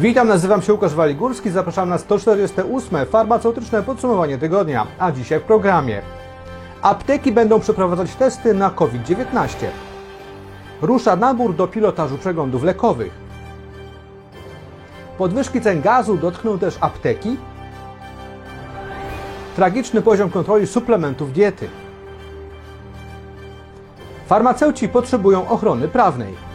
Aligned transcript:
Witam, 0.00 0.28
nazywam 0.28 0.62
się 0.62 0.72
Łukasz 0.72 0.94
Waligórski, 0.94 1.50
zapraszam 1.50 1.88
na 1.88 1.98
148. 1.98 3.06
farmaceutyczne 3.06 3.82
podsumowanie 3.82 4.38
tygodnia, 4.38 4.86
a 4.98 5.12
dzisiaj 5.12 5.40
w 5.40 5.42
programie. 5.42 6.02
Apteki 6.82 7.32
będą 7.32 7.60
przeprowadzać 7.60 8.14
testy 8.14 8.54
na 8.54 8.70
COVID-19. 8.70 9.66
Rusza 10.82 11.16
nabór 11.16 11.54
do 11.54 11.68
pilotażu 11.68 12.18
przeglądów 12.18 12.62
lekowych. 12.62 13.12
Podwyżki 15.18 15.60
cen 15.60 15.80
gazu 15.80 16.16
dotkną 16.16 16.58
też 16.58 16.78
apteki. 16.80 17.36
Tragiczny 19.56 20.02
poziom 20.02 20.30
kontroli 20.30 20.66
suplementów 20.66 21.32
diety. 21.32 21.68
Farmaceuci 24.26 24.88
potrzebują 24.88 25.48
ochrony 25.48 25.88
prawnej. 25.88 26.49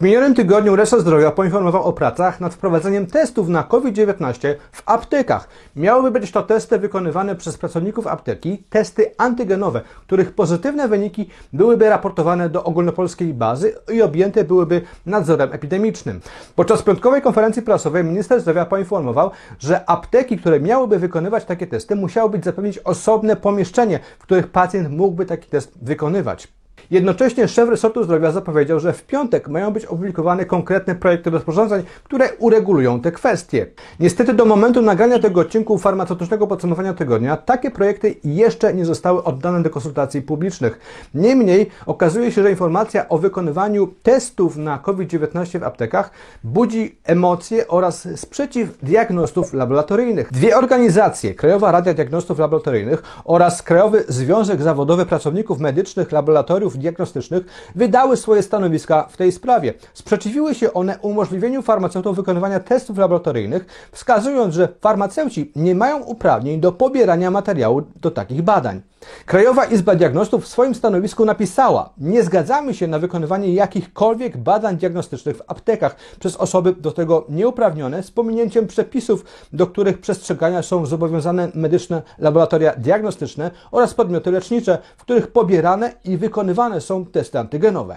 W 0.00 0.02
minionym 0.02 0.34
tygodniu 0.34 0.76
Resort 0.76 1.02
Zdrowia 1.02 1.30
poinformował 1.30 1.82
o 1.82 1.92
pracach 1.92 2.40
nad 2.40 2.54
wprowadzeniem 2.54 3.06
testów 3.06 3.48
na 3.48 3.62
COVID-19 3.62 4.54
w 4.72 4.82
aptekach. 4.86 5.48
Miałyby 5.76 6.20
być 6.20 6.30
to 6.30 6.42
testy 6.42 6.78
wykonywane 6.78 7.36
przez 7.36 7.58
pracowników 7.58 8.06
apteki, 8.06 8.62
testy 8.70 9.12
antygenowe, 9.18 9.80
których 10.06 10.34
pozytywne 10.34 10.88
wyniki 10.88 11.28
byłyby 11.52 11.88
raportowane 11.88 12.48
do 12.48 12.64
ogólnopolskiej 12.64 13.34
bazy 13.34 13.74
i 13.92 14.02
objęte 14.02 14.44
byłyby 14.44 14.82
nadzorem 15.06 15.52
epidemicznym. 15.52 16.20
Podczas 16.56 16.82
piątkowej 16.82 17.22
konferencji 17.22 17.62
prasowej 17.62 18.04
minister 18.04 18.40
zdrowia 18.40 18.66
poinformował, 18.66 19.30
że 19.58 19.90
apteki, 19.90 20.38
które 20.38 20.60
miałyby 20.60 20.98
wykonywać 20.98 21.44
takie 21.44 21.66
testy, 21.66 21.96
musiałyby 21.96 22.40
zapewnić 22.44 22.78
osobne 22.78 23.36
pomieszczenie, 23.36 24.00
w 24.18 24.22
których 24.22 24.46
pacjent 24.46 24.90
mógłby 24.90 25.26
taki 25.26 25.50
test 25.50 25.72
wykonywać. 25.82 26.59
Jednocześnie 26.90 27.48
szef 27.48 27.68
resortu 27.68 28.04
zdrowia 28.04 28.32
zapowiedział, 28.32 28.80
że 28.80 28.92
w 28.92 29.02
piątek 29.02 29.48
mają 29.48 29.70
być 29.70 29.84
opublikowane 29.84 30.44
konkretne 30.44 30.94
projekty 30.94 31.30
rozporządzeń, 31.30 31.82
które 32.04 32.28
uregulują 32.38 33.00
te 33.00 33.12
kwestie. 33.12 33.66
Niestety 34.00 34.34
do 34.34 34.44
momentu 34.44 34.82
nagrania 34.82 35.18
tego 35.18 35.40
odcinku 35.40 35.78
farmaceutycznego 35.78 36.46
podsumowania 36.46 36.94
tygodnia 36.94 37.36
takie 37.36 37.70
projekty 37.70 38.14
jeszcze 38.24 38.74
nie 38.74 38.84
zostały 38.84 39.24
oddane 39.24 39.62
do 39.62 39.70
konsultacji 39.70 40.22
publicznych. 40.22 40.78
Niemniej 41.14 41.70
okazuje 41.86 42.32
się, 42.32 42.42
że 42.42 42.50
informacja 42.50 43.08
o 43.08 43.18
wykonywaniu 43.18 43.86
testów 44.02 44.56
na 44.56 44.78
COVID-19 44.78 45.60
w 45.60 45.64
aptekach 45.64 46.10
budzi 46.44 46.98
emocje 47.04 47.68
oraz 47.68 48.08
sprzeciw 48.16 48.78
diagnostów 48.82 49.52
laboratoryjnych. 49.52 50.32
Dwie 50.32 50.56
organizacje, 50.56 51.34
Krajowa 51.34 51.72
Rada 51.72 51.94
Diagnostów 51.94 52.38
Laboratoryjnych 52.38 53.02
oraz 53.24 53.62
Krajowy 53.62 54.04
Związek 54.08 54.62
Zawodowy 54.62 55.06
Pracowników 55.06 55.60
Medycznych 55.60 56.12
Laboratoriów 56.12 56.79
diagnostycznych 56.80 57.70
wydały 57.74 58.16
swoje 58.16 58.42
stanowiska 58.42 59.06
w 59.10 59.16
tej 59.16 59.32
sprawie. 59.32 59.74
Sprzeciwiły 59.94 60.54
się 60.54 60.72
one 60.72 60.98
umożliwieniu 60.98 61.62
farmaceutów 61.62 62.16
wykonywania 62.16 62.60
testów 62.60 62.98
laboratoryjnych, 62.98 63.88
wskazując, 63.92 64.54
że 64.54 64.68
farmaceuci 64.80 65.52
nie 65.56 65.74
mają 65.74 66.02
uprawnień 66.02 66.60
do 66.60 66.72
pobierania 66.72 67.30
materiału 67.30 67.82
do 68.00 68.10
takich 68.10 68.42
badań. 68.42 68.89
Krajowa 69.26 69.64
Izba 69.64 69.94
Diagnostów 69.94 70.44
w 70.44 70.48
swoim 70.48 70.74
stanowisku 70.74 71.24
napisała: 71.24 71.92
Nie 71.98 72.22
zgadzamy 72.22 72.74
się 72.74 72.86
na 72.86 72.98
wykonywanie 72.98 73.54
jakichkolwiek 73.54 74.36
badań 74.36 74.76
diagnostycznych 74.76 75.36
w 75.36 75.42
aptekach 75.46 75.96
przez 76.20 76.36
osoby 76.36 76.72
do 76.72 76.92
tego 76.92 77.24
nieuprawnione 77.28 78.02
z 78.02 78.10
pominięciem 78.10 78.66
przepisów, 78.66 79.24
do 79.52 79.66
których 79.66 79.98
przestrzegania 80.00 80.62
są 80.62 80.86
zobowiązane 80.86 81.48
medyczne 81.54 82.02
laboratoria 82.18 82.74
diagnostyczne 82.76 83.50
oraz 83.70 83.94
podmioty 83.94 84.30
lecznicze, 84.30 84.78
w 84.96 85.02
których 85.02 85.26
pobierane 85.26 85.92
i 86.04 86.16
wykonywane 86.16 86.80
są 86.80 87.06
testy 87.06 87.38
antygenowe. 87.38 87.96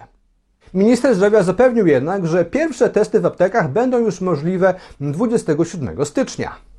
Minister 0.73 1.15
zdrowia 1.15 1.43
zapewnił 1.43 1.87
jednak, 1.87 2.27
że 2.27 2.45
pierwsze 2.45 2.89
testy 2.89 3.19
w 3.19 3.25
aptekach 3.25 3.71
będą 3.71 3.99
już 3.99 4.21
możliwe 4.21 4.73
27 4.99 6.05
stycznia. 6.05 6.72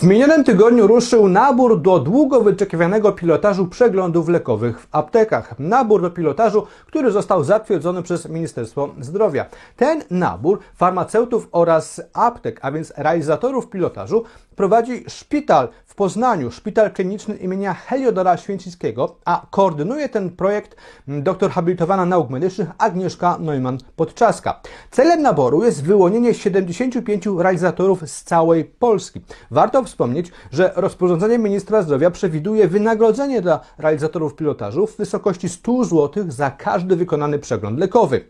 W 0.00 0.02
minionym 0.02 0.44
tygodniu 0.44 0.86
ruszył 0.86 1.28
nabór 1.28 1.80
do 1.80 1.98
długo 1.98 2.40
wyczekiwanego 2.40 3.12
pilotażu 3.12 3.66
przeglądów 3.66 4.28
lekowych 4.28 4.80
w 4.80 4.88
aptekach. 4.92 5.58
Nabór 5.58 6.02
do 6.02 6.10
pilotażu, 6.10 6.66
który 6.86 7.10
został 7.10 7.44
zatwierdzony 7.44 8.02
przez 8.02 8.28
Ministerstwo 8.28 8.88
Zdrowia. 9.00 9.46
Ten 9.76 10.02
nabór 10.10 10.58
farmaceutów 10.74 11.48
oraz 11.52 12.00
aptek, 12.12 12.58
a 12.62 12.72
więc 12.72 12.92
realizatorów 12.96 13.70
pilotażu, 13.70 14.24
prowadzi 14.56 15.04
szpital 15.08 15.68
w 15.86 15.94
Poznaniu, 15.94 16.50
szpital 16.50 16.90
kliniczny 16.92 17.36
imienia 17.36 17.74
Heliodora 17.74 18.36
Święcickiego, 18.36 19.16
a 19.24 19.46
koordynuje 19.50 20.08
ten 20.08 20.30
projekt 20.30 20.76
doktor 21.08 21.50
habilitowana 21.50 22.06
nauk 22.06 22.30
medycznych 22.30 22.68
Agnieszka 22.78 23.38
Neumann-Podczaska. 23.40 24.60
Celem 24.90 25.22
naboru 25.22 25.64
jest 25.64 25.84
wyłonienie 25.84 26.34
75 26.34 27.26
realizatorów 27.38 28.10
z 28.10 28.24
całej 28.24 28.64
Polski. 28.64 29.20
Warto 29.50 29.82
wspomnieć, 29.90 30.32
że 30.52 30.72
rozporządzenie 30.76 31.38
ministra 31.38 31.82
zdrowia 31.82 32.10
przewiduje 32.10 32.68
wynagrodzenie 32.68 33.42
dla 33.42 33.60
realizatorów 33.78 34.34
pilotażu 34.34 34.86
w 34.86 34.96
wysokości 34.96 35.48
100 35.48 35.84
zł 35.84 36.24
za 36.28 36.50
każdy 36.50 36.96
wykonany 36.96 37.38
przegląd 37.38 37.78
lekowy. 37.78 38.24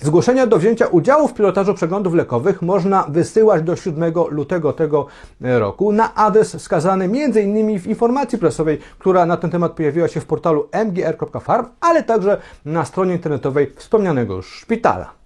Zgłoszenia 0.00 0.46
do 0.46 0.58
wzięcia 0.58 0.86
udziału 0.86 1.28
w 1.28 1.34
pilotażu 1.34 1.74
przeglądów 1.74 2.14
lekowych 2.14 2.62
można 2.62 3.04
wysyłać 3.08 3.62
do 3.62 3.76
7 3.76 4.14
lutego 4.30 4.72
tego 4.72 5.06
roku 5.40 5.92
na 5.92 6.14
adres 6.14 6.56
wskazany 6.56 7.04
m.in. 7.04 7.80
w 7.80 7.86
informacji 7.86 8.38
prasowej, 8.38 8.78
która 8.98 9.26
na 9.26 9.36
ten 9.36 9.50
temat 9.50 9.72
pojawiła 9.72 10.08
się 10.08 10.20
w 10.20 10.26
portalu 10.26 10.68
mgr.farm, 10.86 11.66
ale 11.80 12.02
także 12.02 12.40
na 12.64 12.84
stronie 12.84 13.12
internetowej 13.12 13.72
wspomnianego 13.76 14.34
już 14.34 14.46
szpitala. 14.54 15.21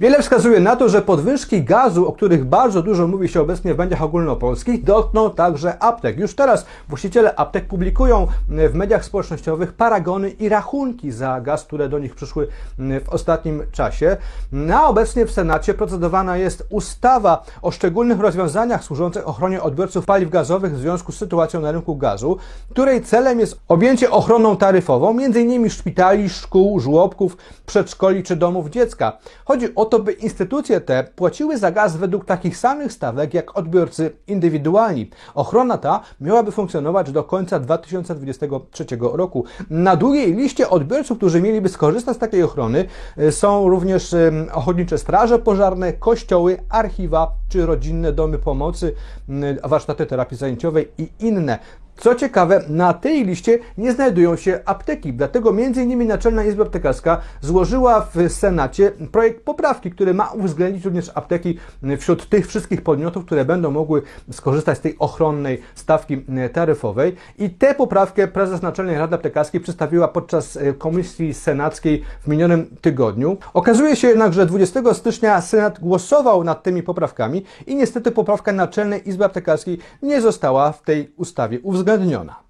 Wiele 0.00 0.22
wskazuje 0.22 0.60
na 0.60 0.76
to, 0.76 0.88
że 0.88 1.02
podwyżki 1.02 1.62
gazu, 1.62 2.08
o 2.08 2.12
których 2.12 2.44
bardzo 2.44 2.82
dużo 2.82 3.06
mówi 3.06 3.28
się 3.28 3.40
obecnie 3.40 3.74
w 3.74 3.78
mediach 3.78 4.02
ogólnopolskich, 4.02 4.84
dotkną 4.84 5.30
także 5.30 5.82
aptek. 5.82 6.18
Już 6.18 6.34
teraz 6.34 6.66
właściciele 6.88 7.36
aptek 7.36 7.66
publikują 7.66 8.26
w 8.48 8.74
mediach 8.74 9.04
społecznościowych 9.04 9.72
paragony 9.72 10.30
i 10.30 10.48
rachunki 10.48 11.12
za 11.12 11.40
gaz, 11.40 11.64
które 11.64 11.88
do 11.88 11.98
nich 11.98 12.14
przyszły 12.14 12.48
w 12.78 13.08
ostatnim 13.08 13.62
czasie. 13.72 14.16
Na 14.52 14.88
obecnie 14.88 15.26
w 15.26 15.30
Senacie 15.30 15.74
procedowana 15.74 16.36
jest 16.36 16.66
ustawa 16.70 17.44
o 17.62 17.70
szczególnych 17.70 18.20
rozwiązaniach 18.20 18.84
służących 18.84 19.28
ochronie 19.28 19.62
odbiorców 19.62 20.06
paliw 20.06 20.30
gazowych 20.30 20.74
w 20.74 20.78
związku 20.78 21.12
z 21.12 21.18
sytuacją 21.18 21.60
na 21.60 21.72
rynku 21.72 21.96
gazu, 21.96 22.36
której 22.70 23.02
celem 23.02 23.40
jest 23.40 23.60
objęcie 23.68 24.10
ochroną 24.10 24.56
taryfową 24.56 25.10
m.in. 25.10 25.70
szpitali, 25.70 26.28
szkół, 26.28 26.80
żłobków, 26.80 27.36
przedszkoli 27.66 28.22
czy 28.22 28.36
domów 28.36 28.70
dziecka. 28.70 29.12
Chodzi 29.44 29.74
o 29.74 29.87
to, 29.88 29.98
by 29.98 30.12
instytucje 30.12 30.80
te 30.80 31.04
płaciły 31.16 31.58
za 31.58 31.70
gaz 31.70 31.96
według 31.96 32.24
takich 32.24 32.56
samych 32.56 32.92
stawek 32.92 33.34
jak 33.34 33.58
odbiorcy 33.58 34.10
indywidualni. 34.26 35.10
Ochrona 35.34 35.78
ta 35.78 36.00
miałaby 36.20 36.52
funkcjonować 36.52 37.12
do 37.12 37.24
końca 37.24 37.60
2023 37.60 38.86
roku. 39.00 39.44
Na 39.70 39.96
długiej 39.96 40.34
liście 40.34 40.70
odbiorców, 40.70 41.18
którzy 41.18 41.42
mieliby 41.42 41.68
skorzystać 41.68 42.16
z 42.16 42.18
takiej 42.18 42.42
ochrony, 42.42 42.84
y, 43.18 43.32
są 43.32 43.68
również 43.68 44.14
ochotnicze 44.52 44.98
straże 44.98 45.38
pożarne, 45.38 45.92
kościoły, 45.92 46.58
archiwa 46.68 47.32
czy 47.48 47.66
rodzinne 47.66 48.12
domy 48.12 48.38
pomocy, 48.38 48.94
y, 49.28 49.68
warsztaty 49.68 50.06
terapii 50.06 50.36
zajęciowej 50.36 50.88
i 50.98 51.08
inne. 51.20 51.58
Co 52.00 52.14
ciekawe, 52.14 52.62
na 52.68 52.94
tej 52.94 53.24
liście 53.24 53.58
nie 53.78 53.92
znajdują 53.92 54.36
się 54.36 54.60
apteki, 54.64 55.12
dlatego 55.12 55.50
m.in. 55.50 56.06
Naczelna 56.06 56.44
Izba 56.44 56.62
Aptekarska 56.62 57.20
złożyła 57.40 58.08
w 58.14 58.32
Senacie 58.32 58.92
projekt 59.12 59.44
poprawki, 59.44 59.90
który 59.90 60.14
ma 60.14 60.30
uwzględnić 60.30 60.84
również 60.84 61.10
apteki 61.14 61.58
wśród 61.98 62.28
tych 62.28 62.46
wszystkich 62.46 62.82
podmiotów, 62.82 63.24
które 63.24 63.44
będą 63.44 63.70
mogły 63.70 64.02
skorzystać 64.32 64.78
z 64.78 64.80
tej 64.80 64.98
ochronnej 64.98 65.60
stawki 65.74 66.24
taryfowej. 66.52 67.14
I 67.38 67.50
tę 67.50 67.74
poprawkę 67.74 68.28
prezes 68.28 68.62
Naczelnej 68.62 68.98
Rady 68.98 69.14
Aptekarskiej 69.14 69.60
przedstawiła 69.60 70.08
podczas 70.08 70.56
e, 70.56 70.72
komisji 70.72 71.34
senackiej 71.34 72.02
w 72.20 72.28
minionym 72.28 72.66
tygodniu. 72.80 73.36
Okazuje 73.54 73.96
się 73.96 74.08
jednak, 74.08 74.32
że 74.32 74.46
20 74.46 74.94
stycznia 74.94 75.40
Senat 75.40 75.80
głosował 75.80 76.44
nad 76.44 76.62
tymi 76.62 76.82
poprawkami 76.82 77.44
i 77.66 77.76
niestety 77.76 78.10
poprawka 78.10 78.52
Naczelnej 78.52 79.08
Izby 79.08 79.24
Aptekarskiej 79.24 79.78
nie 80.02 80.20
została 80.20 80.72
w 80.72 80.82
tej 80.82 81.12
ustawie 81.16 81.60
uwzględniona 81.60 81.87
uwzględniona. 81.88 82.47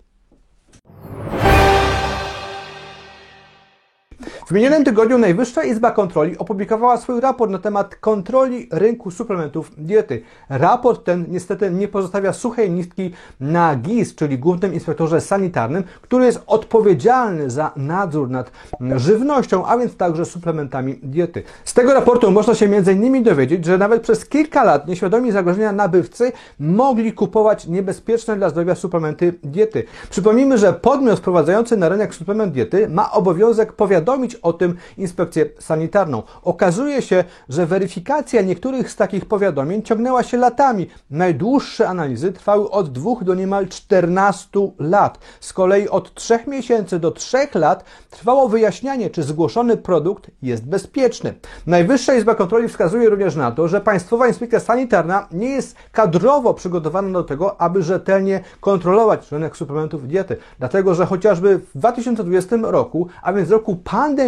W 4.48 4.52
minionym 4.52 4.84
tygodniu 4.84 5.18
Najwyższa 5.18 5.62
Izba 5.62 5.90
Kontroli 5.90 6.38
opublikowała 6.38 6.96
swój 6.96 7.20
raport 7.20 7.50
na 7.50 7.58
temat 7.58 7.96
kontroli 7.96 8.68
rynku 8.72 9.10
suplementów 9.10 9.72
diety. 9.78 10.22
Raport 10.48 11.04
ten 11.04 11.26
niestety 11.28 11.70
nie 11.70 11.88
pozostawia 11.88 12.32
suchej 12.32 12.70
nitki 12.70 13.10
na 13.40 13.76
GIS, 13.76 14.14
czyli 14.14 14.38
Głównym 14.38 14.74
Inspektorze 14.74 15.20
Sanitarnym, 15.20 15.84
który 16.02 16.24
jest 16.24 16.42
odpowiedzialny 16.46 17.50
za 17.50 17.72
nadzór 17.76 18.30
nad 18.30 18.50
żywnością, 18.96 19.66
a 19.66 19.78
więc 19.78 19.96
także 19.96 20.24
suplementami 20.24 20.98
diety. 21.02 21.42
Z 21.64 21.74
tego 21.74 21.94
raportu 21.94 22.30
można 22.30 22.54
się 22.54 22.66
m.in. 22.66 23.22
dowiedzieć, 23.22 23.64
że 23.64 23.78
nawet 23.78 24.02
przez 24.02 24.28
kilka 24.28 24.64
lat 24.64 24.88
nieświadomi 24.88 25.32
zagrożenia 25.32 25.72
nabywcy 25.72 26.32
mogli 26.60 27.12
kupować 27.12 27.66
niebezpieczne 27.66 28.36
dla 28.36 28.50
zdrowia 28.50 28.74
suplementy 28.74 29.34
diety. 29.42 29.84
Przypomnijmy, 30.10 30.58
że 30.58 30.72
podmiot 30.72 31.18
wprowadzający 31.18 31.76
na 31.76 31.88
rynek 31.88 32.14
suplement 32.14 32.52
diety 32.52 32.88
ma 32.88 33.12
obowiązek 33.12 33.72
powiadomić 33.72 34.38
o 34.43 34.52
tym 34.52 34.76
inspekcję 34.99 35.46
sanitarną. 35.58 36.23
Okazuje 36.43 37.02
się, 37.02 37.25
że 37.49 37.67
weryfikacja 37.67 38.43
niektórych 38.43 38.90
z 38.90 38.96
takich 38.96 39.25
powiadomień 39.25 39.82
ciągnęła 39.82 40.23
się 40.23 40.37
latami. 40.37 40.87
Najdłuższe 41.11 41.88
analizy 41.88 42.32
trwały 42.32 42.70
od 42.70 42.93
2 42.93 43.11
do 43.23 43.35
niemal 43.35 43.69
14 43.69 44.49
lat. 44.79 45.19
Z 45.40 45.52
kolei 45.52 45.88
od 45.88 46.14
3 46.14 46.38
miesięcy 46.46 46.99
do 46.99 47.11
3 47.11 47.38
lat 47.55 47.85
trwało 48.11 48.49
wyjaśnianie, 48.49 49.11
czy 49.11 49.23
zgłoszony 49.23 49.76
produkt 49.76 50.31
jest 50.43 50.67
bezpieczny. 50.67 51.35
Najwyższa 51.67 52.14
Izba 52.14 52.35
Kontroli 52.35 52.69
wskazuje 52.69 53.11
również 53.11 53.37
na 53.37 53.52
to, 53.52 53.69
że 53.69 53.81
Państwowa 53.81 54.29
Inspekcja 54.29 54.61
Sanitarna 54.61 55.29
nie 55.32 55.49
jest 55.49 55.76
kadrowo 55.93 56.55
przygotowana 56.55 57.12
do 57.12 57.25
tego, 57.25 57.61
aby 57.61 57.82
rzetelnie 57.82 58.40
kontrolować 58.61 59.32
rynek 59.32 59.56
suplementów 59.56 60.08
diety. 60.08 60.37
Dlatego, 60.58 60.94
że 60.94 61.06
chociażby 61.06 61.58
w 61.58 61.79
2020 61.79 62.56
roku, 62.62 63.08
a 63.23 63.32
więc 63.32 63.50
roku 63.50 63.76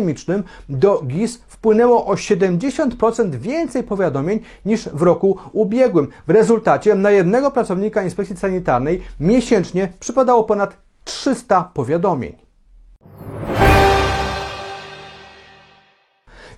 pandemicznym, 0.00 0.44
do 0.69 1.02
GIS 1.06 1.41
wpłynęło 1.49 2.06
o 2.06 2.14
70% 2.14 3.31
więcej 3.31 3.82
powiadomień 3.82 4.41
niż 4.64 4.88
w 4.88 5.02
roku 5.02 5.38
ubiegłym. 5.52 6.08
W 6.26 6.31
rezultacie 6.31 6.94
na 6.94 7.11
jednego 7.11 7.50
pracownika 7.50 8.02
inspekcji 8.02 8.37
sanitarnej 8.37 9.02
miesięcznie 9.20 9.93
przypadało 10.00 10.44
ponad 10.44 10.76
300 11.05 11.70
powiadomień. 11.75 12.50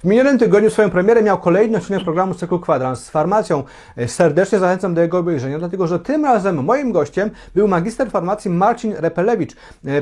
W 0.03 0.05
minionym 0.05 0.39
tygodniu 0.39 0.71
swoją 0.71 0.91
premierę 0.91 1.23
miał 1.23 1.39
kolejny 1.39 1.79
odcinek 1.79 2.05
programu 2.05 2.35
z 2.35 2.37
cyklu 2.37 2.61
Kwadrans 2.61 3.05
z 3.05 3.11
farmacją. 3.11 3.63
Serdecznie 4.07 4.59
zachęcam 4.59 4.95
do 4.95 5.01
jego 5.01 5.19
obejrzenia, 5.19 5.59
dlatego 5.59 5.87
że 5.87 5.99
tym 5.99 6.25
razem 6.25 6.65
moim 6.65 6.93
gościem 6.93 7.31
był 7.55 7.69
magister 7.69 8.11
farmacji 8.11 8.51
Marcin 8.51 8.95
Repelewicz, 8.99 9.57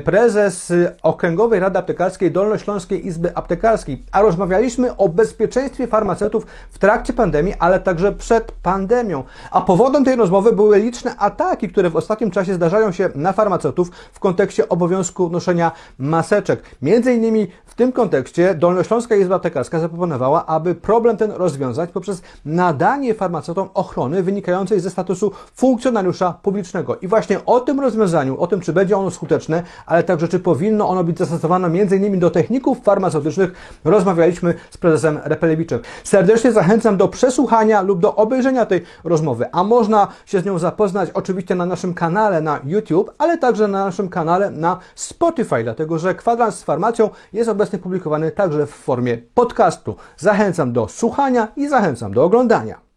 prezes 0.04 0.72
Okręgowej 1.02 1.60
Rady 1.60 1.78
Aptekarskiej 1.78 2.30
Dolnośląskiej 2.30 3.06
Izby 3.06 3.36
Aptekarskiej, 3.36 4.02
a 4.12 4.22
rozmawialiśmy 4.22 4.96
o 4.96 5.08
bezpieczeństwie 5.08 5.86
farmaceutów 5.86 6.46
w 6.70 6.78
trakcie 6.78 7.12
pandemii, 7.12 7.54
ale 7.58 7.80
także 7.80 8.12
przed 8.12 8.52
pandemią. 8.52 9.24
A 9.50 9.60
powodem 9.60 10.04
tej 10.04 10.16
rozmowy 10.16 10.52
były 10.52 10.78
liczne 10.78 11.16
ataki, 11.16 11.68
które 11.68 11.90
w 11.90 11.96
ostatnim 11.96 12.30
czasie 12.30 12.54
zdarzają 12.54 12.92
się 12.92 13.08
na 13.14 13.32
farmaceutów 13.32 13.90
w 14.12 14.20
kontekście 14.20 14.68
obowiązku 14.68 15.30
noszenia 15.30 15.72
maseczek. 15.98 16.62
Między 16.82 17.14
innymi 17.14 17.48
w 17.66 17.74
tym 17.74 17.92
kontekście 17.92 18.54
Dolnośląska 18.54 19.16
Izba 19.16 19.34
Aptekarska 19.34 19.89
zaproponowała, 19.90 20.46
aby 20.46 20.74
problem 20.74 21.16
ten 21.16 21.30
rozwiązać 21.30 21.90
poprzez 21.90 22.22
nadanie 22.44 23.14
farmaceutom 23.14 23.68
ochrony 23.74 24.22
wynikającej 24.22 24.80
ze 24.80 24.90
statusu 24.90 25.32
funkcjonariusza 25.54 26.32
publicznego. 26.42 26.96
I 26.96 27.08
właśnie 27.08 27.44
o 27.46 27.60
tym 27.60 27.80
rozwiązaniu, 27.80 28.40
o 28.40 28.46
tym, 28.46 28.60
czy 28.60 28.72
będzie 28.72 28.96
ono 28.96 29.10
skuteczne, 29.10 29.62
ale 29.86 30.02
także 30.02 30.28
czy 30.28 30.40
powinno 30.40 30.88
ono 30.88 31.04
być 31.04 31.18
zastosowane 31.18 31.66
m.in. 31.66 32.18
do 32.18 32.30
techników 32.30 32.82
farmaceutycznych, 32.82 33.52
rozmawialiśmy 33.84 34.54
z 34.70 34.76
prezesem 34.76 35.18
Repelewiczem. 35.24 35.80
Serdecznie 36.04 36.52
zachęcam 36.52 36.96
do 36.96 37.08
przesłuchania 37.08 37.82
lub 37.82 38.00
do 38.00 38.16
obejrzenia 38.16 38.66
tej 38.66 38.82
rozmowy, 39.04 39.46
a 39.52 39.64
można 39.64 40.08
się 40.26 40.40
z 40.40 40.44
nią 40.44 40.58
zapoznać 40.58 41.10
oczywiście 41.14 41.54
na 41.54 41.66
naszym 41.66 41.94
kanale 41.94 42.40
na 42.40 42.60
YouTube, 42.64 43.10
ale 43.18 43.38
także 43.38 43.68
na 43.68 43.84
naszym 43.84 44.08
kanale 44.08 44.50
na 44.50 44.78
Spotify, 44.94 45.62
dlatego 45.64 45.98
że 45.98 46.14
kwadrans 46.14 46.54
z 46.54 46.62
farmacją 46.62 47.10
jest 47.32 47.50
obecnie 47.50 47.78
publikowany 47.78 48.30
także 48.30 48.66
w 48.66 48.70
formie 48.70 49.18
podcastu. 49.34 49.79
Zachęcam 50.16 50.72
do 50.72 50.88
słuchania 50.88 51.48
i 51.56 51.68
zachęcam 51.68 52.14
do 52.14 52.24
oglądania. 52.24 52.89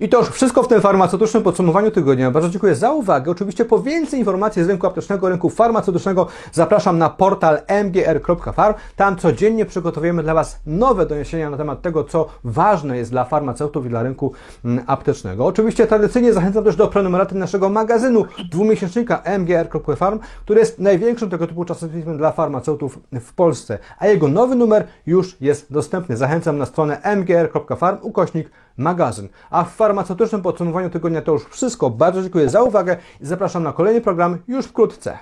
I 0.00 0.08
to 0.08 0.18
już 0.18 0.28
wszystko 0.28 0.62
w 0.62 0.68
tym 0.68 0.80
farmaceutycznym 0.80 1.42
podsumowaniu 1.42 1.90
tygodnia. 1.90 2.30
Bardzo 2.30 2.48
dziękuję 2.48 2.74
za 2.74 2.92
uwagę. 2.92 3.30
Oczywiście 3.30 3.64
po 3.64 3.78
więcej 3.78 4.18
informacji 4.18 4.64
z 4.64 4.68
rynku 4.68 4.86
aptecznego, 4.86 5.28
rynku 5.28 5.50
farmaceutycznego 5.50 6.26
zapraszam 6.52 6.98
na 6.98 7.10
portal 7.10 7.58
mbr.farm. 7.84 8.74
Tam 8.96 9.16
codziennie 9.16 9.66
przygotowujemy 9.66 10.22
dla 10.22 10.34
Was 10.34 10.60
nowe 10.66 11.06
doniesienia 11.06 11.50
na 11.50 11.56
temat 11.56 11.82
tego, 11.82 12.04
co 12.04 12.26
ważne 12.44 12.96
jest 12.96 13.10
dla 13.10 13.24
farmaceutów 13.24 13.86
i 13.86 13.88
dla 13.88 14.02
rynku 14.02 14.32
mm, 14.64 14.84
aptecznego. 14.86 15.46
Oczywiście 15.46 15.86
tradycyjnie 15.86 16.32
zachęcam 16.32 16.64
też 16.64 16.76
do 16.76 16.88
prenumeraty 16.88 17.34
naszego 17.34 17.68
magazynu 17.68 18.24
dwumiesięcznika 18.50 19.22
mbr.farm, 19.38 20.18
który 20.44 20.60
jest 20.60 20.78
największym 20.78 21.30
tego 21.30 21.46
typu 21.46 21.64
czasopismem 21.64 22.18
dla 22.18 22.32
farmaceutów 22.32 22.98
w 23.12 23.32
Polsce. 23.32 23.78
A 23.98 24.06
jego 24.06 24.28
nowy 24.28 24.54
numer 24.54 24.86
już 25.06 25.36
jest 25.40 25.72
dostępny. 25.72 26.16
Zachęcam 26.16 26.58
na 26.58 26.66
stronę 26.66 27.00
mgr.farm 27.16 27.98
ukośnik 28.02 28.50
magazyn. 28.76 29.28
A 29.50 29.64
w 29.64 29.74
farmaceutycznym 29.74 30.42
podsumowaniu 30.42 30.90
tygodnia 30.90 31.22
to 31.22 31.32
już 31.32 31.44
wszystko. 31.44 31.90
Bardzo 31.90 32.22
dziękuję 32.22 32.48
za 32.48 32.62
uwagę 32.62 32.96
i 33.20 33.26
zapraszam 33.26 33.62
na 33.62 33.72
kolejny 33.72 34.00
program 34.00 34.38
już 34.48 34.66
wkrótce. 34.66 35.18